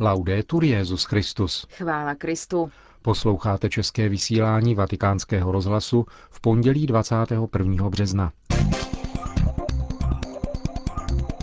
Laudetur 0.00 0.64
Jezus 0.64 1.04
Christus. 1.04 1.66
Chvála 1.70 2.14
Kristu. 2.14 2.70
Posloucháte 3.02 3.68
české 3.68 4.08
vysílání 4.08 4.74
Vatikánského 4.74 5.52
rozhlasu 5.52 6.06
v 6.30 6.40
pondělí 6.40 6.86
21. 6.86 7.88
března. 7.88 8.32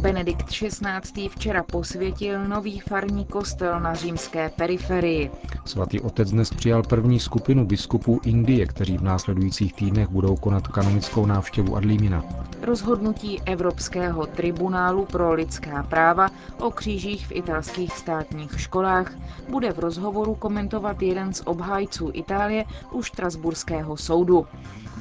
Benedikt 0.05 0.45
XVI. 0.49 1.29
včera 1.29 1.63
posvětil 1.63 2.47
nový 2.47 2.79
farní 2.79 3.25
kostel 3.25 3.79
na 3.79 3.93
římské 3.93 4.49
periferii. 4.49 5.31
Svatý 5.65 6.01
otec 6.01 6.31
dnes 6.31 6.49
přijal 6.49 6.83
první 6.83 7.19
skupinu 7.19 7.65
biskupů 7.65 8.19
Indie, 8.25 8.65
kteří 8.65 8.97
v 8.97 9.03
následujících 9.03 9.73
týdnech 9.73 10.09
budou 10.09 10.35
konat 10.35 10.67
kanonickou 10.67 11.25
návštěvu 11.25 11.75
Adlímina. 11.75 12.23
Rozhodnutí 12.61 13.41
Evropského 13.45 14.25
tribunálu 14.25 15.05
pro 15.05 15.33
lidská 15.33 15.83
práva 15.83 16.29
o 16.59 16.71
křížích 16.71 17.27
v 17.27 17.31
italských 17.31 17.91
státních 17.97 18.61
školách 18.61 19.11
bude 19.49 19.71
v 19.73 19.79
rozhovoru 19.79 20.35
komentovat 20.35 21.01
jeden 21.01 21.33
z 21.33 21.41
obhájců 21.45 22.09
Itálie 22.13 22.65
u 22.91 23.03
Štrasburského 23.03 23.97
soudu. 23.97 24.45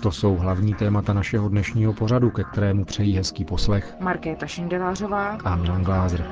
To 0.04 0.12
jsou 0.12 0.36
hlavní 0.36 0.74
témata 0.74 1.12
našeho 1.12 1.48
dnešního 1.48 1.92
pořadu, 1.92 2.30
ke 2.30 2.44
kterému 2.44 2.84
přejí 2.84 3.16
hezký 3.16 3.44
poslech 3.44 3.94
Markéta 4.00 4.46
Šindelářová 4.46 5.28
a 5.44 5.56
Milan 5.56 5.84
Glázer. 5.84 6.24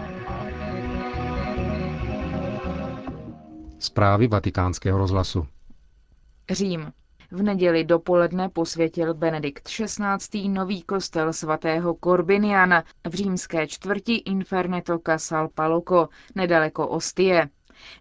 Zprávy 3.79 4.29
vatikánského 4.29 4.99
rozhlasu. 4.99 5.47
Řím. 6.51 6.93
V 7.30 7.43
neděli 7.43 7.85
dopoledne 7.85 8.49
posvětil 8.49 9.15
Benedikt 9.15 9.69
XVI. 9.69 10.49
nový 10.49 10.83
kostel 10.83 11.33
svatého 11.33 11.95
Korbiniana 11.95 12.85
v 13.09 13.15
římské 13.15 13.66
čtvrti 13.66 14.15
Inferneto 14.15 14.99
Casal 15.07 15.49
Paloco, 15.55 16.09
nedaleko 16.35 16.89
Ostie. 16.89 17.49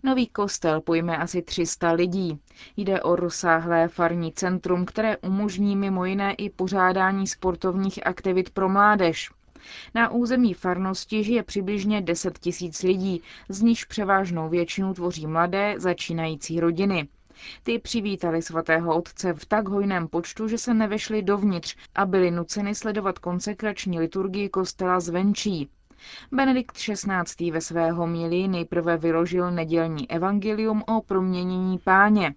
Nový 0.04 0.28
kostel 0.28 0.82
pojme 0.82 1.18
asi 1.18 1.42
300 1.42 1.92
lidí. 1.92 2.40
Jde 2.78 3.02
o 3.02 3.16
rozsáhlé 3.16 3.88
farní 3.88 4.32
centrum, 4.32 4.86
které 4.86 5.18
umožní 5.18 5.76
mimo 5.76 6.06
jiné 6.06 6.34
i 6.34 6.50
pořádání 6.50 7.28
sportovních 7.28 8.08
aktivit 8.08 8.50
pro 8.50 8.70
mládež. 8.70 9.30
Na 9.96 10.12
území 10.12 10.54
farnosti 10.54 11.24
žije 11.24 11.44
přibližně 11.44 12.02
10 12.02 12.40
tisíc 12.40 12.84
lidí, 12.84 13.22
z 13.50 13.62
nichž 13.62 13.86
převážnou 13.86 14.50
většinu 14.50 14.94
tvoří 14.94 15.28
mladé, 15.28 15.76
začínající 15.78 16.60
rodiny. 16.60 17.08
Ty 17.64 17.80
přivítali 17.80 18.42
svatého 18.42 18.96
otce 18.96 19.34
v 19.34 19.46
tak 19.46 19.70
hojném 19.70 20.08
počtu, 20.08 20.48
že 20.48 20.58
se 20.58 20.74
nevešli 20.74 21.22
dovnitř 21.22 21.76
a 21.96 22.06
byli 22.06 22.32
nuceni 22.32 22.76
sledovat 22.76 23.20
konsekrační 23.20 24.00
liturgii 24.00 24.50
kostela 24.50 25.00
zvenčí. 25.00 25.70
Benedikt 26.32 26.76
XVI. 26.78 27.52
ve 27.52 27.62
své 27.62 27.92
homilii 27.92 28.48
nejprve 28.48 28.98
vyložil 28.98 29.52
nedělní 29.52 30.12
evangelium 30.12 30.84
o 30.88 31.02
proměnění 31.02 31.78
páně. 31.78 32.34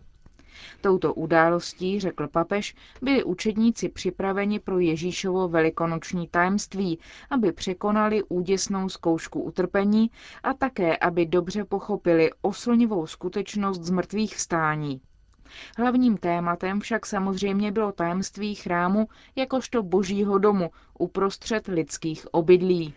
Touto 0.81 1.15
událostí, 1.15 2.01
řekl 2.01 2.29
papež, 2.29 2.75
byli 3.03 3.25
učedníci 3.25 3.89
připraveni 3.89 4.61
pro 4.61 4.79
Ježíšovo 4.79 5.49
velikonoční 5.49 6.29
tajemství, 6.29 6.99
aby 7.31 7.53
překonali 7.53 8.23
úděsnou 8.23 8.89
zkoušku 8.89 9.43
utrpení 9.43 10.11
a 10.43 10.55
také, 10.55 10.97
aby 10.97 11.27
dobře 11.27 11.65
pochopili 11.65 12.31
oslnivou 12.43 13.07
skutečnost 13.07 13.83
z 13.83 13.91
mrtvých 13.91 14.37
vstání. 14.37 15.01
Hlavním 15.79 16.17
tématem 16.17 16.81
však 16.81 17.07
samozřejmě 17.07 17.73
bylo 17.73 17.93
tajemství 17.93 18.55
chrámu 18.55 19.09
jakožto 19.37 19.83
božího 19.83 20.39
domu 20.39 20.71
uprostřed 20.99 21.69
lidských 21.69 22.27
obydlí. 22.35 22.95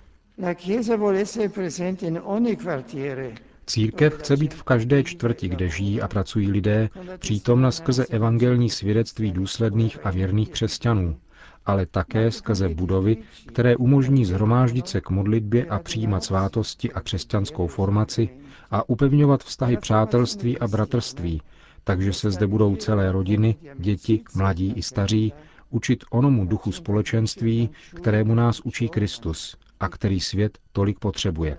Církev 3.65 4.17
chce 4.17 4.37
být 4.37 4.53
v 4.53 4.63
každé 4.63 5.03
čtvrti, 5.03 5.47
kde 5.47 5.69
žijí 5.69 6.01
a 6.01 6.07
pracují 6.07 6.51
lidé, 6.51 6.89
přítomna 7.17 7.71
skrze 7.71 8.05
evangelní 8.05 8.69
svědectví 8.69 9.31
důsledných 9.31 10.05
a 10.05 10.11
věrných 10.11 10.49
křesťanů, 10.49 11.17
ale 11.65 11.85
také 11.85 12.31
skrze 12.31 12.69
budovy, 12.69 13.17
které 13.45 13.75
umožní 13.75 14.25
zhromáždit 14.25 14.87
se 14.87 15.01
k 15.01 15.09
modlitbě 15.09 15.65
a 15.65 15.79
přijímat 15.79 16.23
svátosti 16.23 16.91
a 16.91 17.01
křesťanskou 17.01 17.67
formaci 17.67 18.29
a 18.71 18.89
upevňovat 18.89 19.43
vztahy 19.43 19.77
přátelství 19.77 20.59
a 20.59 20.67
bratrství, 20.67 21.41
takže 21.83 22.13
se 22.13 22.31
zde 22.31 22.47
budou 22.47 22.75
celé 22.75 23.11
rodiny, 23.11 23.55
děti, 23.79 24.23
mladí 24.35 24.73
i 24.75 24.81
staří, 24.81 25.33
učit 25.69 26.03
onomu 26.09 26.45
duchu 26.45 26.71
společenství, 26.71 27.69
kterému 27.95 28.35
nás 28.35 28.59
učí 28.59 28.89
Kristus 28.89 29.57
a 29.79 29.89
který 29.89 30.19
svět 30.19 30.57
tolik 30.71 30.99
potřebuje. 30.99 31.57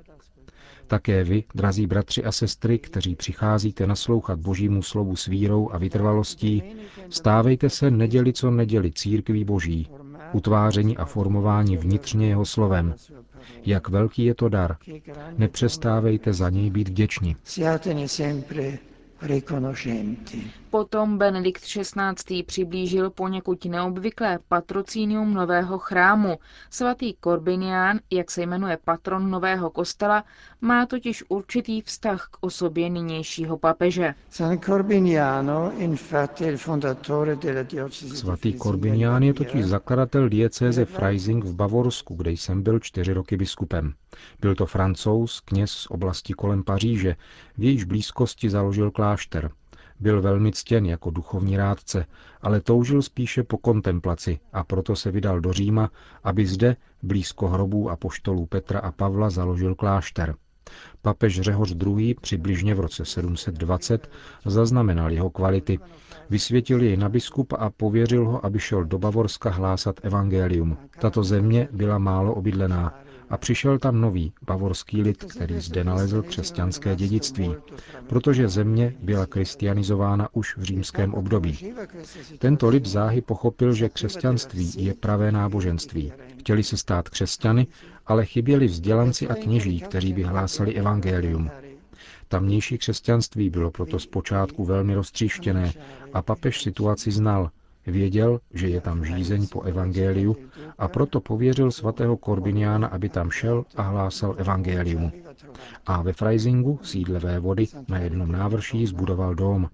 Také 0.86 1.24
vy, 1.24 1.44
drazí 1.54 1.86
bratři 1.86 2.24
a 2.24 2.32
sestry, 2.32 2.78
kteří 2.78 3.16
přicházíte 3.16 3.86
naslouchat 3.86 4.38
Božímu 4.38 4.82
slovu 4.82 5.16
s 5.16 5.26
vírou 5.26 5.70
a 5.72 5.78
vytrvalostí, 5.78 6.62
stávejte 7.08 7.70
se 7.70 7.90
neděli 7.90 8.32
co 8.32 8.50
neděli 8.50 8.92
církví 8.92 9.44
Boží, 9.44 9.88
utváření 10.32 10.96
a 10.96 11.04
formování 11.04 11.76
vnitřně 11.76 12.28
jeho 12.28 12.44
slovem. 12.46 12.94
Jak 13.66 13.88
velký 13.88 14.24
je 14.24 14.34
to 14.34 14.48
dar. 14.48 14.76
Nepřestávejte 15.36 16.32
za 16.32 16.50
něj 16.50 16.70
být 16.70 16.88
vděční. 16.88 17.36
Potom 20.70 21.18
Benedikt 21.18 21.62
XVI. 21.62 22.42
přiblížil 22.42 23.10
poněkud 23.10 23.64
neobvyklé 23.64 24.38
patrocínium 24.48 25.34
nového 25.34 25.78
chrámu. 25.78 26.38
Svatý 26.70 27.14
Korbinián, 27.14 27.98
jak 28.10 28.30
se 28.30 28.42
jmenuje 28.42 28.78
patron 28.84 29.30
nového 29.30 29.70
kostela, 29.70 30.24
má 30.60 30.86
totiž 30.86 31.24
určitý 31.28 31.80
vztah 31.80 32.28
k 32.30 32.36
osobě 32.40 32.90
nynějšího 32.90 33.58
papeže. 33.58 34.14
Svatý 38.14 38.52
Korbinián 38.58 39.22
je 39.22 39.34
totiž 39.34 39.64
zakladatel 39.64 40.28
diecéze 40.28 40.84
Freising 40.84 41.44
v 41.44 41.54
Bavorsku, 41.54 42.14
kde 42.14 42.30
jsem 42.30 42.62
byl 42.62 42.78
čtyři 42.78 43.12
roky 43.12 43.36
biskupem. 43.36 43.94
Byl 44.40 44.54
to 44.54 44.66
francouz, 44.66 45.40
kněz 45.40 45.70
z 45.70 45.86
oblasti 45.86 46.32
kolem 46.32 46.64
Paříže, 46.64 47.16
v 47.58 47.64
jejíž 47.64 47.84
blízkosti 47.84 48.50
založil 48.50 48.90
klášter. 48.90 49.50
Byl 50.00 50.22
velmi 50.22 50.52
ctěn 50.52 50.86
jako 50.86 51.10
duchovní 51.10 51.56
rádce, 51.56 52.06
ale 52.42 52.60
toužil 52.60 53.02
spíše 53.02 53.42
po 53.42 53.58
kontemplaci 53.58 54.38
a 54.52 54.64
proto 54.64 54.96
se 54.96 55.10
vydal 55.10 55.40
do 55.40 55.52
Říma, 55.52 55.90
aby 56.24 56.46
zde, 56.46 56.76
blízko 57.02 57.48
hrobů 57.48 57.90
a 57.90 57.96
poštolů 57.96 58.46
Petra 58.46 58.80
a 58.80 58.92
Pavla, 58.92 59.30
založil 59.30 59.74
klášter. 59.74 60.34
Papež 61.08 61.40
Řehoř 61.40 61.74
II. 61.86 62.14
přibližně 62.14 62.74
v 62.74 62.80
roce 62.80 63.04
720 63.04 64.10
zaznamenal 64.44 65.12
jeho 65.12 65.30
kvality, 65.30 65.78
vysvětil 66.30 66.82
jej 66.82 66.96
na 66.96 67.08
biskupa 67.08 67.56
a 67.56 67.70
pověřil 67.70 68.28
ho, 68.28 68.46
aby 68.46 68.60
šel 68.60 68.84
do 68.84 68.98
Bavorska 68.98 69.50
hlásat 69.50 70.00
evangelium. 70.02 70.76
Tato 71.00 71.24
země 71.24 71.68
byla 71.72 71.98
málo 71.98 72.34
obydlená 72.34 72.94
a 73.30 73.36
přišel 73.36 73.78
tam 73.78 74.00
nový 74.00 74.32
bavorský 74.46 75.02
lid, 75.02 75.24
který 75.24 75.60
zde 75.60 75.84
nalezl 75.84 76.22
křesťanské 76.22 76.96
dědictví, 76.96 77.54
protože 78.06 78.48
země 78.48 78.94
byla 79.02 79.26
kristianizována 79.26 80.28
už 80.32 80.56
v 80.56 80.62
římském 80.62 81.14
období. 81.14 81.74
Tento 82.38 82.68
lid 82.68 82.86
záhy 82.86 83.20
pochopil, 83.20 83.72
že 83.72 83.88
křesťanství 83.88 84.72
je 84.76 84.94
pravé 84.94 85.32
náboženství. 85.32 86.12
Chtěli 86.38 86.62
se 86.62 86.76
stát 86.76 87.08
křesťany, 87.08 87.66
ale 88.06 88.26
chyběli 88.26 88.66
vzdělanci 88.66 89.28
a 89.28 89.34
kněží, 89.34 89.80
kteří 89.80 90.12
by 90.12 90.22
hlásali 90.22 90.74
evangelium. 90.74 90.97
Tamnější 92.28 92.78
křesťanství 92.78 93.50
bylo 93.50 93.70
proto 93.70 93.98
zpočátku 93.98 94.64
velmi 94.64 94.94
roztříštěné 94.94 95.72
a 96.12 96.22
papež 96.22 96.62
situaci 96.62 97.10
znal 97.10 97.50
Věděl, 97.88 98.40
že 98.54 98.68
je 98.68 98.80
tam 98.80 99.04
žízeň 99.04 99.46
po 99.46 99.62
evangeliu 99.62 100.36
a 100.78 100.88
proto 100.88 101.20
pověřil 101.20 101.70
svatého 101.70 102.16
Korbiniána, 102.16 102.88
aby 102.88 103.08
tam 103.08 103.30
šel 103.30 103.64
a 103.76 103.82
hlásal 103.82 104.34
evangelium. 104.38 105.12
A 105.86 106.02
ve 106.02 106.12
Freisingu, 106.12 106.80
sídle 106.82 107.40
vody, 107.40 107.66
na 107.88 107.98
jednom 107.98 108.32
návrší 108.32 108.86
zbudoval 108.86 109.34
dom. 109.34 109.68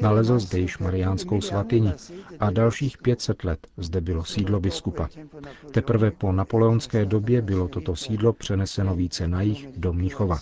Nalezl 0.00 0.38
zde 0.38 0.58
již 0.58 0.78
mariánskou 0.78 1.40
svatyni 1.40 1.92
a 2.40 2.50
dalších 2.50 2.98
500 2.98 3.44
let 3.44 3.66
zde 3.76 4.00
bylo 4.00 4.24
sídlo 4.24 4.60
biskupa. 4.60 5.08
Teprve 5.70 6.10
po 6.10 6.32
napoleonské 6.32 7.04
době 7.04 7.42
bylo 7.42 7.68
toto 7.68 7.96
sídlo 7.96 8.32
přeneseno 8.32 8.94
více 8.94 9.28
na 9.28 9.42
jich 9.42 9.68
do 9.76 9.92
Míchova. 9.92 10.38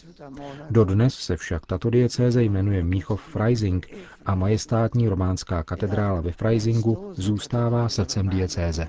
Dodnes 0.71 1.15
se 1.15 1.37
však 1.37 1.67
tato 1.67 1.91
diecéze 1.91 2.43
jmenuje 2.43 2.85
Míchov 2.85 3.23
Freising 3.23 3.87
a 4.27 4.35
majestátní 4.35 5.09
románská 5.09 5.63
katedrála 5.63 6.21
ve 6.21 6.33
Freisingu 6.33 7.13
zůstává 7.15 7.89
srdcem 7.89 8.29
diecéze. 8.29 8.89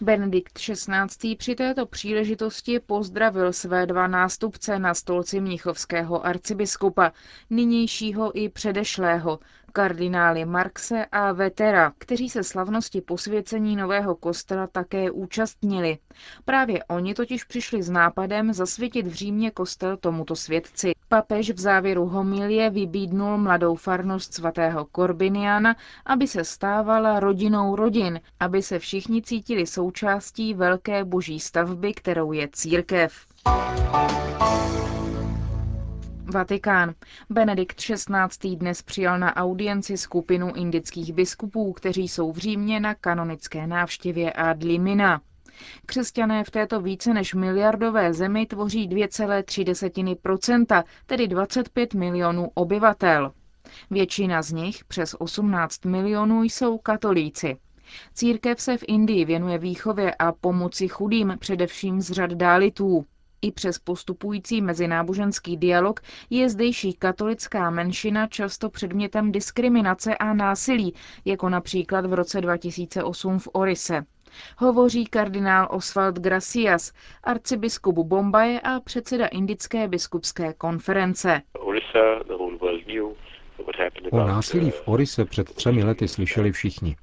Benedikt 0.00 0.58
XVI. 0.58 1.36
při 1.36 1.54
této 1.54 1.86
příležitosti 1.86 2.80
pozdravil 2.80 3.52
své 3.52 3.86
dva 3.86 4.06
nástupce 4.06 4.78
na 4.78 4.94
stolci 4.94 5.40
mnichovského 5.40 6.26
arcibiskupa, 6.26 7.12
nynějšího 7.50 8.38
i 8.38 8.48
předešlého, 8.48 9.38
kardinály 9.76 10.44
Marxe 10.44 11.04
a 11.12 11.32
Vetera, 11.32 11.92
kteří 11.98 12.28
se 12.28 12.44
slavnosti 12.44 13.00
posvěcení 13.00 13.76
nového 13.76 14.14
kostela 14.14 14.66
také 14.66 15.10
účastnili. 15.10 15.98
Právě 16.44 16.84
oni 16.84 17.14
totiž 17.14 17.44
přišli 17.44 17.82
s 17.82 17.90
nápadem 17.90 18.52
zasvětit 18.52 19.06
v 19.06 19.12
Římě 19.12 19.50
kostel 19.50 19.96
tomuto 19.96 20.36
světci. 20.36 20.92
Papež 21.08 21.50
v 21.50 21.60
závěru 21.60 22.06
homilie 22.06 22.70
vybídnul 22.70 23.38
mladou 23.38 23.74
farnost 23.74 24.34
svatého 24.34 24.84
Korbiniana, 24.84 25.76
aby 26.06 26.26
se 26.26 26.44
stávala 26.44 27.20
rodinou 27.20 27.76
rodin, 27.76 28.20
aby 28.40 28.62
se 28.62 28.78
všichni 28.78 29.22
cítili 29.22 29.66
součástí 29.66 30.54
velké 30.54 31.04
boží 31.04 31.40
stavby, 31.40 31.94
kterou 31.94 32.32
je 32.32 32.48
církev. 32.52 33.26
Vatikán. 36.28 36.94
Benedikt 37.30 37.76
XVI. 37.80 38.56
dnes 38.56 38.82
přijal 38.82 39.18
na 39.18 39.36
audienci 39.36 39.96
skupinu 39.96 40.54
indických 40.54 41.12
biskupů, 41.12 41.72
kteří 41.72 42.08
jsou 42.08 42.32
v 42.32 42.38
Římě 42.38 42.80
na 42.80 42.94
kanonické 42.94 43.66
návštěvě 43.66 44.32
ad 44.32 44.58
Křesťané 45.86 46.44
v 46.44 46.50
této 46.50 46.80
více 46.80 47.14
než 47.14 47.34
miliardové 47.34 48.12
zemi 48.12 48.46
tvoří 48.46 48.88
2,3%, 48.88 50.84
tedy 51.06 51.28
25 51.28 51.94
milionů 51.94 52.50
obyvatel. 52.54 53.32
Většina 53.90 54.42
z 54.42 54.52
nich, 54.52 54.84
přes 54.84 55.14
18 55.18 55.84
milionů, 55.84 56.42
jsou 56.42 56.78
katolíci. 56.78 57.56
Církev 58.14 58.60
se 58.60 58.76
v 58.76 58.84
Indii 58.88 59.24
věnuje 59.24 59.58
výchově 59.58 60.14
a 60.14 60.32
pomoci 60.32 60.88
chudým, 60.88 61.36
především 61.38 62.00
z 62.00 62.10
řad 62.10 62.30
dálitů. 62.30 63.06
I 63.46 63.52
přes 63.52 63.78
postupující 63.78 64.62
mezináboženský 64.62 65.56
dialog 65.56 66.00
je 66.30 66.48
zdejší 66.48 66.92
katolická 66.94 67.70
menšina 67.70 68.26
často 68.26 68.70
předmětem 68.70 69.32
diskriminace 69.32 70.16
a 70.16 70.34
násilí, 70.34 70.94
jako 71.24 71.48
například 71.48 72.06
v 72.06 72.14
roce 72.14 72.40
2008 72.40 73.38
v 73.38 73.48
Orise. 73.52 74.04
Hovoří 74.58 75.06
kardinál 75.06 75.68
Oswald 75.70 76.18
Gracias, 76.18 76.92
arcibiskup 77.24 77.98
Bombaje 77.98 78.60
a 78.60 78.80
předseda 78.80 79.26
Indické 79.26 79.88
biskupské 79.88 80.52
konference. 80.52 81.42
O 84.10 84.18
násilí 84.18 84.70
v 84.70 84.82
Orise 84.84 85.24
před 85.24 85.54
třemi 85.54 85.84
lety 85.84 86.08
slyšeli 86.08 86.52
všichni. 86.52 86.96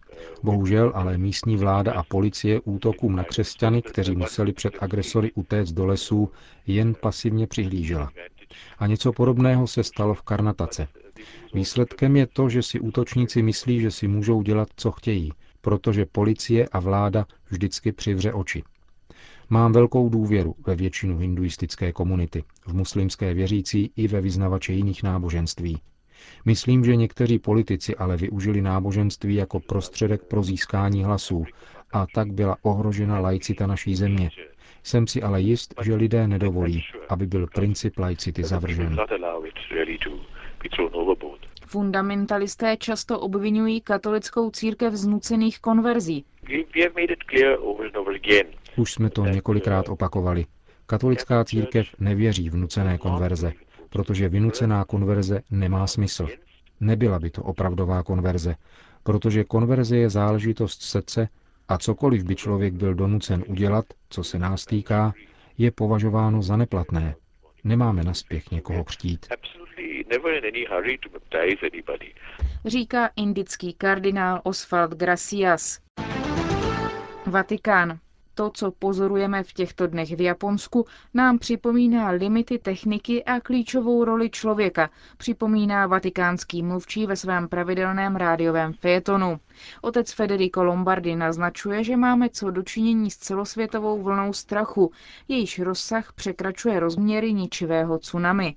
Bohužel 0.44 0.92
ale 0.96 1.18
místní 1.18 1.58
vláda 1.58 1.94
a 1.94 2.04
policie 2.04 2.62
útokům 2.62 3.16
na 3.16 3.24
křesťany, 3.24 3.82
kteří 3.82 4.16
museli 4.16 4.54
před 4.54 4.74
agresory 4.80 5.32
utéct 5.32 5.72
do 5.74 5.86
lesů, 5.86 6.32
jen 6.68 6.96
pasivně 7.02 7.48
přihlížela. 7.48 8.12
A 8.78 8.88
něco 8.88 9.14
podobného 9.14 9.68
se 9.68 9.84
stalo 9.84 10.14
v 10.14 10.22
Karnatace. 10.22 10.88
Výsledkem 11.54 12.16
je 12.16 12.28
to, 12.28 12.50
že 12.50 12.64
si 12.64 12.80
útočníci 12.80 13.42
myslí, 13.42 13.82
že 13.82 13.92
si 13.92 14.08
můžou 14.08 14.42
dělat, 14.42 14.68
co 14.76 14.92
chtějí, 14.92 15.32
protože 15.62 16.06
policie 16.06 16.68
a 16.72 16.80
vláda 16.80 17.26
vždycky 17.50 17.92
přivře 17.92 18.34
oči. 18.34 18.64
Mám 19.50 19.72
velkou 19.74 20.10
důvěru 20.10 20.56
ve 20.68 20.76
většinu 20.76 21.18
hinduistické 21.18 21.92
komunity, 21.92 22.44
v 22.68 22.74
muslimské 22.74 23.34
věřící 23.34 23.92
i 23.96 24.08
ve 24.08 24.22
vyznavače 24.22 24.74
jiných 24.74 25.04
náboženství. 25.04 25.82
Myslím, 26.46 26.86
že 26.86 26.96
někteří 26.96 27.40
politici 27.40 27.96
ale 27.96 28.18
využili 28.18 28.62
náboženství 28.62 29.36
jako 29.36 29.60
prostředek 29.60 30.24
pro 30.24 30.44
získání 30.44 31.04
hlasů 31.04 31.46
a 31.94 32.06
tak 32.14 32.34
byla 32.34 32.58
ohrožena 32.62 33.20
laicita 33.20 33.68
naší 33.68 33.96
země. 33.96 34.30
Jsem 34.84 35.08
si 35.08 35.22
ale 35.22 35.42
jist, 35.42 35.74
že 35.81 35.96
lidé 35.96 36.28
nedovolí, 36.28 36.84
aby 37.10 37.28
byl 37.28 37.48
princip 37.48 38.00
laicity 38.00 38.44
zavržen. 38.44 38.98
Fundamentalisté 41.66 42.78
často 42.78 43.19
obvinují 43.19 43.81
katolickou 43.81 44.50
církev 44.52 44.94
z 44.94 45.08
nucených 45.08 45.60
konverzí. 45.60 46.26
Už 48.78 48.94
jsme 48.94 49.10
to 49.10 49.26
několikrát 49.26 49.90
opakovali. 49.90 50.46
Katolická 50.86 51.44
církev 51.44 51.88
nevěří 52.00 52.50
v 52.50 52.56
nucené 52.56 52.98
konverze 52.98 53.54
protože 53.94 54.30
vynucená 54.30 54.86
konverze 54.86 55.42
nemá 55.51 55.88
smysl. 55.88 56.28
Nebyla 56.80 57.19
by 57.19 57.30
to 57.30 57.44
opravdová 57.44 58.04
konverze, 58.04 58.56
protože 59.04 59.44
konverze 59.44 59.98
je 59.98 60.10
záležitost 60.10 60.81
srdce 60.81 61.28
a 61.68 61.78
cokoliv 61.78 62.24
by 62.24 62.36
člověk 62.36 62.74
byl 62.74 62.94
donucen 62.94 63.44
udělat, 63.48 63.86
co 64.10 64.24
se 64.24 64.40
nás 64.40 64.66
týká, 64.66 65.13
je 65.57 65.72
považováno 65.72 66.42
za 66.42 66.57
neplatné. 66.57 67.16
Nemáme 67.63 68.04
naspěch 68.04 68.51
někoho 68.51 68.84
křtít. 68.84 69.25
Říká 72.66 73.10
indický 73.16 73.74
kardinál 73.74 74.42
Oswald 74.44 74.92
Gracias. 74.92 75.80
Vatikán. 77.25 78.00
To, 78.35 78.50
co 78.53 78.71
pozorujeme 78.71 79.44
v 79.44 79.53
těchto 79.53 79.88
dnech 79.88 80.15
v 80.15 80.21
Japonsku, 80.21 80.85
nám 81.13 81.39
připomíná 81.39 82.09
limity 82.09 82.59
techniky 82.59 83.24
a 83.24 83.39
klíčovou 83.39 84.03
roli 84.03 84.30
člověka, 84.30 84.89
připomíná 85.18 85.88
vatikánský 85.88 86.63
mluvčí 86.63 87.06
ve 87.06 87.15
svém 87.15 87.47
pravidelném 87.47 88.15
rádiovém 88.15 88.74
fejetonu. 88.74 89.39
Otec 89.82 90.14
Federico 90.14 90.64
Lombardi 90.64 91.16
naznačuje, 91.16 91.84
že 91.84 91.98
máme 91.98 92.30
co 92.30 92.52
dočinění 92.52 93.12
s 93.12 93.18
celosvětovou 93.18 94.04
vlnou 94.04 94.34
strachu, 94.34 94.92
jejíž 95.28 95.60
rozsah 95.60 96.14
překračuje 96.14 96.80
rozměry 96.80 97.34
ničivého 97.34 98.00
tsunami. 98.00 98.56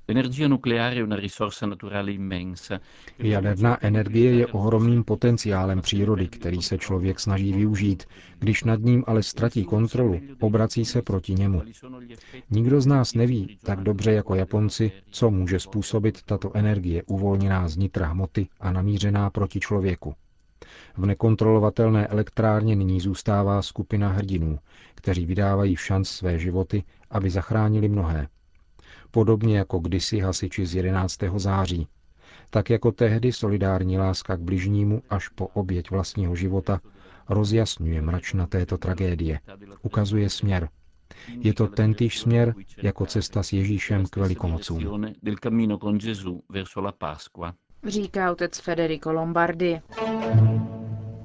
Jaderná 3.19 3.85
energie 3.85 4.33
je 4.33 4.47
ohromným 4.47 5.05
potenciálem 5.05 5.81
přírody, 5.81 6.29
který 6.29 6.63
se 6.63 6.79
člověk 6.79 7.21
snaží 7.21 7.53
využít. 7.53 8.05
Když 8.39 8.65
nad 8.65 8.81
ním 8.81 9.05
ale 9.07 9.23
ztratí 9.23 9.65
kontrolu, 9.65 10.21
obrací 10.41 10.85
se 10.85 11.03
proti 11.03 11.35
němu. 11.35 11.63
Nikdo 12.51 12.81
z 12.81 12.87
nás 12.87 13.15
neví 13.15 13.59
tak 13.63 13.81
dobře 13.81 14.13
jako 14.13 14.35
Japonci, 14.35 14.93
co 15.11 15.31
může 15.31 15.61
způsobit 15.61 16.23
tato 16.23 16.57
energie 16.57 17.03
uvolněná 17.07 17.69
z 17.69 17.77
nitra 17.77 18.07
hmoty 18.07 18.49
a 18.61 18.73
namířená 18.73 19.31
proti 19.31 19.61
člověku. 19.61 20.15
V 20.99 21.07
nekontrolovatelné 21.07 22.07
elektrárně 22.07 22.77
nyní 22.77 23.01
zůstává 23.01 23.63
skupina 23.63 24.09
hrdinů, 24.09 24.59
kteří 24.95 25.27
vydávají 25.27 25.77
v 25.77 25.81
šanc 25.81 26.09
své 26.09 26.39
životy, 26.39 26.85
aby 27.11 27.31
zachránili 27.31 27.89
mnohé. 27.89 28.29
Podobně 29.11 29.59
jako 29.59 29.79
kdysi 29.79 30.19
hasiči 30.19 30.67
z 30.67 30.75
11. 30.75 31.19
září. 31.37 31.89
Tak 32.51 32.71
jako 32.71 32.93
tehdy 32.93 33.33
solidární 33.33 33.99
láska 33.99 34.37
k 34.37 34.41
bližnímu 34.41 35.03
až 35.11 35.29
po 35.29 35.47
oběť 35.47 35.91
vlastního 35.91 36.37
života 36.37 36.81
rozjasňuje 37.29 38.03
mračna 38.03 38.47
této 38.47 38.79
tragédie. 38.79 39.41
Ukazuje 39.83 40.31
směr. 40.31 40.69
Je 41.41 41.55
to 41.55 41.67
tentýž 41.67 42.19
směr 42.19 42.55
jako 42.83 43.07
cesta 43.07 43.43
s 43.43 43.53
Ježíšem 43.53 44.07
k 44.07 44.17
velikomocům 44.17 45.09
říká 47.87 48.33
otec 48.33 48.59
Federico 48.59 49.13
Lombardi. 49.13 49.81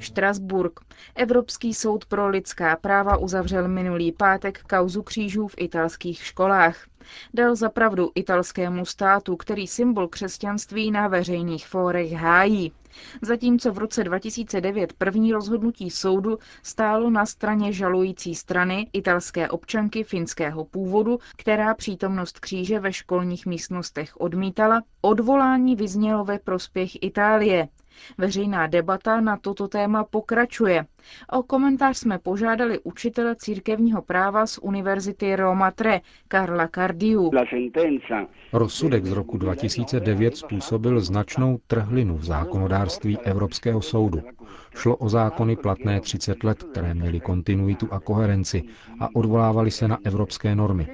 Štrasburg. 0.02 0.80
Evropský 1.16 1.74
soud 1.74 2.06
pro 2.06 2.28
lidská 2.28 2.76
práva 2.76 3.18
uzavřel 3.18 3.68
minulý 3.68 4.12
pátek 4.12 4.64
kauzu 4.70 5.04
křížů 5.04 5.48
v 5.48 5.56
italských 5.58 6.24
školách. 6.24 6.86
Dal 7.34 7.56
zapravdu 7.56 8.12
italskému 8.16 8.86
státu, 8.86 9.36
který 9.36 9.68
symbol 9.68 10.08
křesťanství 10.08 10.92
na 10.92 11.08
veřejných 11.08 11.68
fórech 11.68 12.12
hájí. 12.12 12.72
Zatímco 13.22 13.72
v 13.72 13.78
roce 13.78 14.04
2009 14.04 14.94
první 14.94 15.34
rozhodnutí 15.34 15.90
soudu 15.90 16.38
stálo 16.64 17.10
na 17.10 17.26
straně 17.26 17.74
žalující 17.74 18.36
strany 18.36 18.88
italské 18.94 19.50
občanky 19.50 20.04
finského 20.04 20.66
původu, 20.66 21.20
která 21.38 21.74
přítomnost 21.74 22.40
kříže 22.40 22.80
ve 22.80 22.94
školních 22.94 23.46
místnostech 23.46 24.22
odmítala, 24.22 24.82
odvolání 25.02 25.76
vyznělo 25.76 26.26
ve 26.26 26.40
prospěch 26.40 27.04
Itálie. 27.04 27.68
Veřejná 28.18 28.68
debata 28.68 29.22
na 29.22 29.38
toto 29.38 29.68
téma 29.68 30.04
pokračuje. 30.04 30.86
O 31.32 31.44
komentář 31.44 31.98
jsme 31.98 32.20
požádali 32.20 32.80
učitele 32.84 33.36
církevního 33.36 34.02
práva 34.02 34.46
z 34.48 34.58
Univerzity 34.62 35.36
Roma 35.36 35.72
Tre, 35.72 36.02
Karla 36.28 36.68
Cardiu. 36.76 37.32
Rozsudek 38.54 39.06
z 39.06 39.12
roku 39.12 39.38
2009 39.38 40.38
způsobil 40.38 41.00
značnou 41.02 41.60
trhlinu 41.68 42.18
v 42.18 42.24
zákonodárství 42.26 43.18
Evropského 43.20 43.82
soudu. 43.82 44.22
Šlo 44.76 44.96
o 44.96 45.10
zákony 45.10 45.56
platné 45.56 46.00
30 46.00 46.44
let, 46.44 46.64
které 46.64 46.94
měly 46.94 47.20
kontinuitu 47.20 47.88
a 47.92 48.00
koherenci 48.00 48.64
a 49.00 49.08
odvolávaly 49.16 49.72
se 49.72 49.88
na 49.88 49.98
evropské 50.04 50.56
normy. 50.56 50.88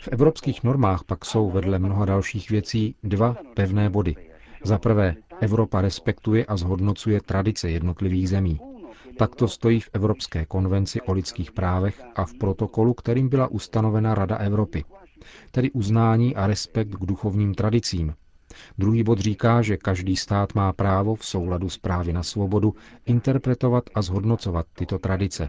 V 0.00 0.08
evropských 0.08 0.64
normách 0.64 1.04
pak 1.04 1.24
jsou 1.24 1.50
vedle 1.50 1.78
mnoha 1.78 2.04
dalších 2.04 2.50
věcí 2.50 2.94
dva 3.02 3.36
pevné 3.54 3.90
body. 3.90 4.14
Za 4.64 4.78
prvé, 4.78 5.14
Evropa 5.40 5.80
respektuje 5.80 6.44
a 6.46 6.56
zhodnocuje 6.56 7.20
tradice 7.20 7.70
jednotlivých 7.70 8.28
zemí. 8.28 8.60
Tak 9.18 9.34
to 9.34 9.48
stojí 9.48 9.80
v 9.80 9.90
Evropské 9.92 10.46
konvenci 10.46 11.00
o 11.00 11.12
lidských 11.12 11.52
právech 11.52 12.02
a 12.16 12.24
v 12.24 12.34
protokolu, 12.34 12.94
kterým 12.94 13.28
byla 13.28 13.46
ustanovena 13.46 14.14
Rada 14.14 14.36
Evropy. 14.36 14.84
Tedy 15.50 15.70
uznání 15.70 16.36
a 16.36 16.46
respekt 16.46 16.88
k 16.88 17.06
duchovním 17.06 17.54
tradicím. 17.54 18.14
Druhý 18.78 19.02
bod 19.02 19.18
říká, 19.18 19.62
že 19.62 19.76
každý 19.76 20.16
stát 20.16 20.54
má 20.54 20.72
právo 20.72 21.14
v 21.14 21.26
souladu 21.26 21.68
s 21.68 21.78
právy 21.78 22.12
na 22.12 22.22
svobodu 22.22 22.74
interpretovat 23.06 23.84
a 23.94 24.02
zhodnocovat 24.02 24.66
tyto 24.74 24.98
tradice. 24.98 25.48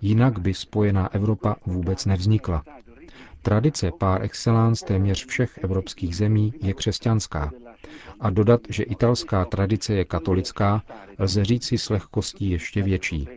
Jinak 0.00 0.38
by 0.38 0.54
spojená 0.54 1.14
Evropa 1.14 1.56
vůbec 1.66 2.04
nevznikla. 2.06 2.64
Tradice 3.42 3.90
par 3.98 4.22
excellence 4.22 4.84
téměř 4.86 5.26
všech 5.26 5.58
evropských 5.58 6.16
zemí 6.16 6.52
je 6.62 6.74
křesťanská. 6.74 7.50
A 8.20 8.30
dodat, 8.30 8.60
že 8.68 8.82
italská 8.82 9.44
tradice 9.44 9.94
je 9.94 10.04
katolická, 10.04 10.82
lze 11.18 11.44
říci 11.44 11.78
s 11.78 11.90
lehkostí 11.90 12.50
ještě 12.50 12.82
větší. 12.82 13.28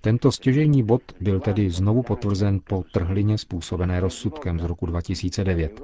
Tento 0.00 0.32
stěžejní 0.32 0.82
bod 0.82 1.02
byl 1.20 1.40
tedy 1.40 1.70
znovu 1.70 2.02
potvrzen 2.02 2.60
po 2.68 2.84
trhlině 2.92 3.38
způsobené 3.38 4.00
rozsudkem 4.00 4.60
z 4.60 4.64
roku 4.64 4.86
2009. 4.86 5.80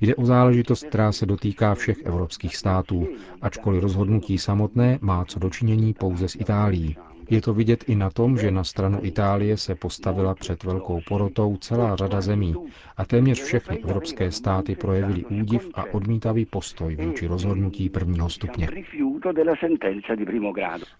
Jde 0.00 0.14
o 0.14 0.24
záležitost, 0.26 0.84
která 0.86 1.12
se 1.12 1.26
dotýká 1.26 1.74
všech 1.74 1.96
evropských 2.04 2.56
států, 2.56 3.08
ačkoliv 3.42 3.82
rozhodnutí 3.82 4.38
samotné 4.38 4.98
má 5.00 5.24
co 5.24 5.38
dočinění 5.38 5.94
pouze 5.94 6.28
s 6.28 6.34
Itálií. 6.36 6.96
Je 7.30 7.40
to 7.40 7.54
vidět 7.54 7.84
i 7.88 7.94
na 7.94 8.10
tom, 8.10 8.38
že 8.38 8.50
na 8.50 8.64
stranu 8.64 8.98
Itálie 9.02 9.56
se 9.56 9.74
postavila 9.74 10.34
před 10.34 10.64
velkou 10.64 11.00
porotou 11.08 11.56
celá 11.56 11.96
řada 11.96 12.20
zemí 12.20 12.54
a 12.96 13.04
téměř 13.04 13.42
všechny 13.42 13.78
evropské 13.78 14.30
státy 14.32 14.76
projevily 14.76 15.24
údiv 15.24 15.68
a 15.74 15.84
odmítavý 15.94 16.46
postoj 16.46 16.96
vůči 16.96 17.26
rozhodnutí 17.26 17.88
prvního 17.88 18.30
stupně. 18.30 18.68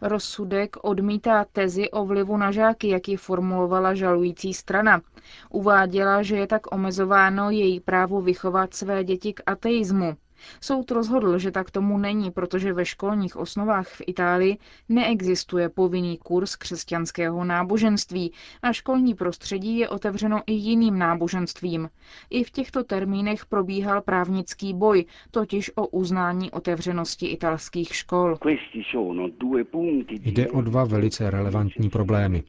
Rozsudek 0.03 0.77
odmítá 0.83 1.45
tezi 1.53 1.91
o 1.91 2.07
vlivu 2.07 2.37
na 2.37 2.51
žáky, 2.51 2.89
jak 2.89 3.09
ji 3.09 3.17
formulovala 3.17 3.95
žalující 3.95 4.55
strana. 4.55 5.01
Uváděla, 5.51 6.23
že 6.23 6.37
je 6.37 6.47
tak 6.47 6.75
omezováno 6.75 7.51
její 7.51 7.81
právo 7.81 8.21
vychovat 8.21 8.75
své 8.75 9.05
děti 9.05 9.33
k 9.33 9.43
ateismu. 9.47 10.17
Soud 10.61 10.91
rozhodl, 10.91 11.39
že 11.39 11.51
tak 11.51 11.71
tomu 11.71 11.99
není, 11.99 12.31
protože 12.31 12.73
ve 12.73 12.85
školních 12.85 13.37
osnovách 13.37 13.89
v 13.89 14.03
Itálii 14.07 14.59
neexistuje 14.89 15.69
povinný 15.69 16.19
kurz 16.19 16.57
křesťanského 16.57 17.45
náboženství 17.45 18.33
a 18.63 18.73
školní 18.73 19.15
prostředí 19.15 19.79
je 19.79 19.89
otevřeno 19.89 20.41
i 20.47 20.53
jiným 20.53 20.99
náboženstvím. 20.99 21.89
I 22.31 22.45
v 22.45 22.51
těchto 22.51 22.85
termínech 22.85 23.47
probíhal 23.47 24.03
právnický 24.03 24.75
boj, 24.75 25.05
totiž 25.31 25.71
o 25.75 25.87
uznání 25.87 26.51
otevřenosti 26.51 27.27
italských 27.27 27.95
škol. 27.97 28.39
Jde 30.11 30.51
o 30.51 30.61
dva 30.61 30.85
velice 30.85 31.31
relevantní 31.31 31.91
problémy. 31.91 32.43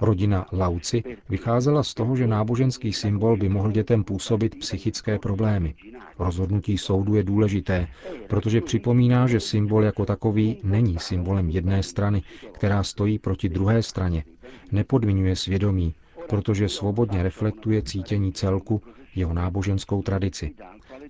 Rodina 0.00 0.46
Lauci 0.52 1.02
vycházela 1.28 1.82
z 1.82 1.94
toho, 1.94 2.16
že 2.16 2.26
náboženský 2.26 2.92
symbol 2.92 3.36
by 3.36 3.48
mohl 3.48 3.70
dětem 3.72 4.04
působit 4.04 4.58
psychické 4.58 5.18
problémy. 5.18 5.74
Rozhodnutí 6.18 6.78
soudu 6.78 7.14
je 7.14 7.22
důležité, 7.22 7.35
protože 8.28 8.60
připomíná, 8.60 9.26
že 9.26 9.40
symbol 9.40 9.84
jako 9.84 10.06
takový 10.06 10.60
není 10.62 10.98
symbolem 10.98 11.50
jedné 11.50 11.82
strany, 11.82 12.22
která 12.52 12.82
stojí 12.82 13.18
proti 13.18 13.48
druhé 13.48 13.82
straně. 13.82 14.24
Nepodmiňuje 14.72 15.36
svědomí, 15.36 15.94
protože 16.28 16.68
svobodně 16.68 17.22
reflektuje 17.22 17.82
cítění 17.82 18.32
celku, 18.32 18.82
jeho 19.14 19.34
náboženskou 19.34 20.02
tradici. 20.02 20.54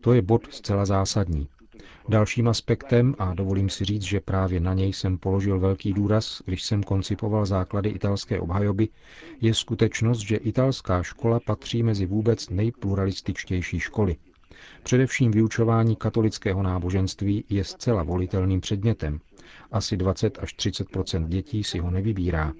To 0.01 0.13
je 0.13 0.23
bod 0.23 0.47
zcela 0.51 0.85
zásadní. 0.87 1.49
Dalším 2.09 2.49
aspektem, 2.49 3.15
a 3.19 3.35
dovolím 3.35 3.69
si 3.69 3.85
říct, 3.85 4.03
že 4.03 4.21
právě 4.21 4.61
na 4.61 4.75
něj 4.75 4.93
jsem 4.93 5.19
položil 5.19 5.59
velký 5.61 5.93
důraz, 5.93 6.43
když 6.45 6.63
jsem 6.63 6.83
koncipoval 6.83 7.47
základy 7.47 7.89
italské 7.89 8.41
obhajoby, 8.41 8.89
je 9.41 9.55
skutečnost, 9.55 10.19
že 10.21 10.37
italská 10.37 11.03
škola 11.03 11.41
patří 11.47 11.83
mezi 11.83 12.07
vůbec 12.07 12.49
nejpluralističtější 12.49 13.81
školy. 13.81 14.17
Především 14.87 15.31
vyučování 15.31 15.97
katolického 15.97 16.63
náboženství 16.63 17.45
je 17.49 17.65
zcela 17.65 18.03
volitelným 18.03 18.61
předmětem. 18.61 19.21
Asi 19.73 19.97
20 19.97 20.39
až 20.43 20.55
30% 20.57 21.27
dětí 21.29 21.65
si 21.65 21.79
ho 21.79 21.91
nevybírá. 21.91 22.53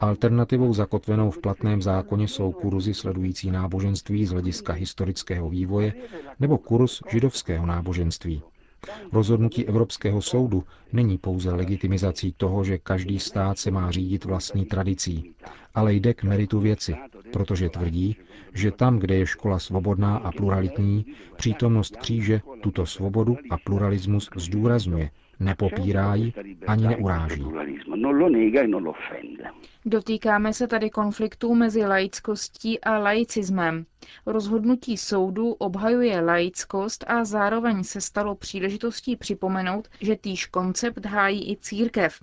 Alternativou 0.00 0.74
zakotvenou 0.74 1.30
v 1.30 1.38
platném 1.38 1.82
zákoně 1.82 2.28
jsou 2.28 2.52
kurzy 2.52 2.94
sledující 2.94 3.50
náboženství 3.50 4.26
z 4.26 4.30
hlediska 4.30 4.72
historického 4.72 5.50
vývoje 5.50 5.92
nebo 6.40 6.58
kurz 6.58 7.00
židovského 7.10 7.66
náboženství. 7.66 8.42
Rozhodnutí 9.12 9.66
Evropského 9.66 10.22
soudu 10.22 10.64
není 10.92 11.18
pouze 11.18 11.52
legitimizací 11.52 12.32
toho, 12.36 12.64
že 12.64 12.78
každý 12.78 13.18
stát 13.18 13.58
se 13.58 13.70
má 13.70 13.90
řídit 13.90 14.24
vlastní 14.24 14.64
tradicí, 14.64 15.34
ale 15.74 15.94
jde 15.94 16.14
k 16.14 16.22
meritu 16.22 16.60
věci, 16.60 16.96
protože 17.32 17.68
tvrdí, 17.68 18.16
že 18.54 18.70
tam, 18.70 18.98
kde 18.98 19.14
je 19.14 19.26
škola 19.26 19.58
svobodná 19.58 20.16
a 20.16 20.32
pluralitní, 20.32 21.06
přítomnost 21.36 21.96
kříže 21.96 22.40
tuto 22.62 22.86
svobodu 22.86 23.36
a 23.50 23.56
pluralismus 23.64 24.28
zdůrazňuje, 24.36 25.10
nepopírá 25.40 26.14
ji 26.14 26.32
ani 26.66 26.86
neuráží. 26.88 27.44
Dotýkáme 29.84 30.52
se 30.52 30.66
tady 30.66 30.90
konfliktů 30.90 31.54
mezi 31.54 31.86
laickostí 31.86 32.80
a 32.80 32.98
laicismem. 32.98 33.86
Rozhodnutí 34.26 34.96
soudu 34.96 35.52
obhajuje 35.52 36.20
laickost 36.20 37.04
a 37.08 37.24
zároveň 37.24 37.84
se 37.84 38.00
stalo 38.00 38.34
příležitostí 38.34 39.16
připomenout, 39.16 39.88
že 40.00 40.16
týž 40.16 40.46
koncept 40.46 41.06
hájí 41.06 41.52
i 41.52 41.56
církev. 41.56 42.18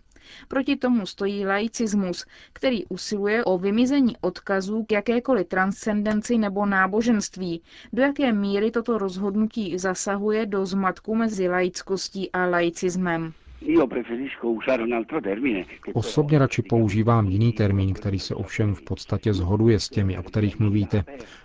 Proti 0.48 0.76
tomu 0.76 1.06
stojí 1.06 1.46
laicismus, 1.46 2.26
který 2.54 2.86
usiluje 2.86 3.44
o 3.44 3.58
vymizení 3.58 4.16
odkazů 4.22 4.84
k 4.84 4.92
jakékoliv 4.92 5.48
transcendenci 5.48 6.38
nebo 6.38 6.66
náboženství. 6.66 7.62
Do 7.94 8.02
jaké 8.02 8.34
míry 8.34 8.72
toto 8.72 8.98
rozhodnutí 8.98 9.78
zasahuje 9.78 10.46
do 10.46 10.66
zmatku 10.66 11.16
mezi 11.16 11.48
laickostí 11.48 12.32
a 12.32 12.46
laicismem? 12.46 13.34
Osobně 15.94 16.40
radši 16.40 16.62
používám 16.62 17.28
jiný 17.28 17.52
termín, 17.54 17.94
který 17.94 18.20
se 18.20 18.36
ovšem 18.36 18.76
v 18.76 18.82
podstatě 18.82 19.34
zhoduje 19.34 19.80
s 19.80 19.90
těmi, 19.90 20.18
o 20.18 20.24
kterých 20.24 20.60
mluvíte. 20.60 21.04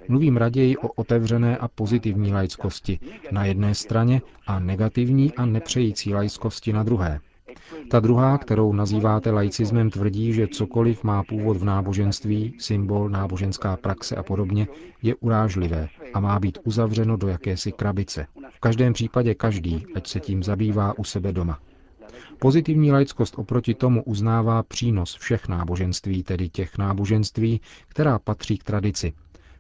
Mluvím 0.09 0.37
raději 0.37 0.77
o 0.77 0.89
otevřené 0.89 1.57
a 1.57 1.69
pozitivní 1.69 2.33
laickosti 2.33 2.99
na 3.31 3.45
jedné 3.45 3.75
straně 3.75 4.23
a 4.47 4.61
negativní 4.61 5.35
a 5.35 5.47
nepřející 5.47 6.15
laickosti 6.15 6.73
na 6.73 6.83
druhé. 6.83 7.21
Ta 7.91 8.01
druhá, 8.01 8.39
kterou 8.39 8.73
nazýváte 8.73 9.31
laicismem, 9.31 9.91
tvrdí, 9.91 10.33
že 10.33 10.49
cokoliv 10.49 11.05
má 11.05 11.23
původ 11.23 11.57
v 11.57 11.65
náboženství, 11.65 12.55
symbol, 12.59 13.09
náboženská 13.09 13.77
praxe 13.77 14.17
a 14.17 14.23
podobně, 14.23 14.69
je 15.03 15.15
urážlivé 15.15 15.89
a 16.15 16.21
má 16.21 16.39
být 16.39 16.59
uzavřeno 16.65 17.17
do 17.17 17.29
jakési 17.29 17.73
krabice. 17.73 18.27
V 18.51 18.61
každém 18.61 18.93
případě 18.93 19.35
každý, 19.35 19.87
ať 19.95 20.07
se 20.09 20.21
tím 20.21 20.43
zabývá 20.43 20.99
u 20.99 21.05
sebe 21.05 21.33
doma. 21.33 21.59
Pozitivní 22.39 22.93
laickost 22.93 23.39
oproti 23.39 23.75
tomu 23.75 24.03
uznává 24.03 24.63
přínos 24.63 25.17
všech 25.17 25.49
náboženství, 25.49 26.23
tedy 26.23 26.49
těch 26.49 26.79
náboženství, 26.79 27.61
která 27.89 28.19
patří 28.19 28.59
k 28.59 28.65
tradici. 28.65 29.13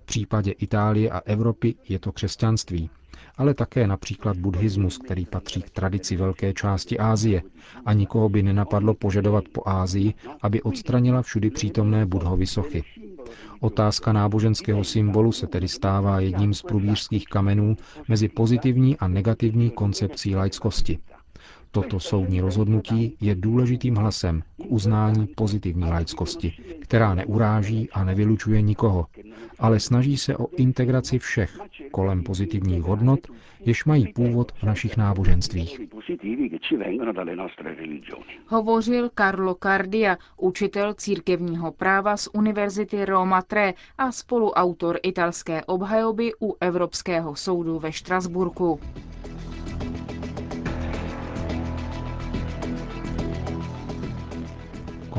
V 0.08 0.10
případě 0.10 0.50
Itálie 0.52 1.10
a 1.10 1.18
Evropy 1.24 1.74
je 1.88 1.98
to 1.98 2.12
křesťanství, 2.12 2.90
ale 3.36 3.54
také 3.54 3.86
například 3.86 4.36
buddhismus, 4.36 4.98
který 4.98 5.26
patří 5.26 5.62
k 5.62 5.70
tradici 5.70 6.16
velké 6.16 6.52
části 6.52 6.98
Ázie 6.98 7.42
a 7.86 7.92
nikoho 7.92 8.28
by 8.28 8.42
nenapadlo 8.42 8.94
požadovat 8.94 9.44
po 9.52 9.62
Ázii, 9.68 10.14
aby 10.42 10.62
odstranila 10.62 11.22
všudy 11.22 11.50
přítomné 11.50 12.06
budhovy 12.06 12.46
sochy. 12.46 12.84
Otázka 13.60 14.12
náboženského 14.12 14.84
symbolu 14.84 15.32
se 15.32 15.46
tedy 15.46 15.68
stává 15.68 16.20
jedním 16.20 16.54
z 16.54 16.62
průbířských 16.62 17.24
kamenů 17.26 17.76
mezi 18.08 18.28
pozitivní 18.28 18.96
a 18.96 19.08
negativní 19.08 19.70
koncepcí 19.70 20.36
laickosti. 20.36 20.98
Toto 21.82 22.00
soudní 22.00 22.40
rozhodnutí 22.40 23.16
je 23.20 23.34
důležitým 23.34 23.96
hlasem 23.96 24.40
k 24.42 24.44
uznání 24.66 25.26
pozitivní 25.26 25.84
laickosti, 25.90 26.52
která 26.80 27.14
neuráží 27.14 27.88
a 27.92 28.04
nevylučuje 28.04 28.62
nikoho, 28.62 29.06
ale 29.58 29.80
snaží 29.80 30.16
se 30.16 30.36
o 30.36 30.46
integraci 30.56 31.18
všech 31.18 31.58
kolem 31.90 32.22
pozitivních 32.22 32.82
hodnot, 32.82 33.20
jež 33.60 33.84
mají 33.84 34.12
původ 34.12 34.52
v 34.52 34.62
našich 34.62 34.96
náboženstvích. 34.96 35.80
Hovořil 38.46 39.10
Carlo 39.18 39.56
Cardia, 39.62 40.16
učitel 40.36 40.94
církevního 40.94 41.72
práva 41.72 42.16
z 42.16 42.28
Univerzity 42.32 43.04
Roma 43.04 43.42
Tre 43.42 43.74
a 43.98 44.12
spoluautor 44.12 44.98
italské 45.02 45.64
obhajoby 45.64 46.32
u 46.42 46.56
Evropského 46.60 47.36
soudu 47.36 47.78
ve 47.78 47.92
Štrasburku. 47.92 48.80